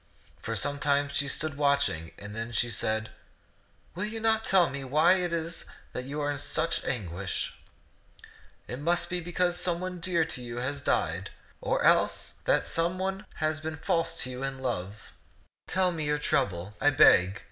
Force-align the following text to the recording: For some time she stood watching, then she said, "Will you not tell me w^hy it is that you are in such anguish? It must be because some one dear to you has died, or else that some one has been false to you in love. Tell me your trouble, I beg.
For 0.41 0.55
some 0.55 0.79
time 0.79 1.09
she 1.09 1.27
stood 1.27 1.57
watching, 1.57 2.09
then 2.17 2.51
she 2.53 2.71
said, 2.71 3.11
"Will 3.93 4.05
you 4.05 4.19
not 4.19 4.43
tell 4.43 4.67
me 4.67 4.81
w^hy 4.81 5.21
it 5.23 5.31
is 5.31 5.63
that 5.93 6.05
you 6.05 6.19
are 6.21 6.31
in 6.31 6.39
such 6.39 6.83
anguish? 6.83 7.53
It 8.67 8.79
must 8.79 9.11
be 9.11 9.19
because 9.19 9.57
some 9.59 9.79
one 9.79 9.99
dear 9.99 10.25
to 10.25 10.41
you 10.41 10.57
has 10.57 10.81
died, 10.81 11.29
or 11.61 11.83
else 11.83 12.33
that 12.45 12.65
some 12.65 12.97
one 12.97 13.27
has 13.35 13.59
been 13.59 13.77
false 13.77 14.19
to 14.23 14.31
you 14.31 14.41
in 14.41 14.57
love. 14.63 15.11
Tell 15.67 15.91
me 15.91 16.05
your 16.05 16.17
trouble, 16.17 16.73
I 16.81 16.89
beg. 16.89 17.39